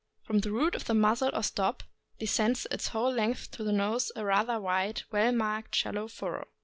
From 0.23 0.39
the 0.39 0.51
root 0.51 0.73
of 0.73 0.85
the 0.85 0.95
muzzle 0.95 1.29
or 1.31 1.43
stop 1.43 1.83
descends 2.17 2.65
its 2.71 2.87
whole 2.87 3.13
length 3.13 3.51
to 3.51 3.63
the 3.63 3.71
nose 3.71 4.11
a 4.15 4.25
rather 4.25 4.59
wide, 4.59 5.03
well 5.11 5.31
marked, 5.31 5.75
shal 5.75 5.93
low 5.93 6.07
furrow. 6.07 6.47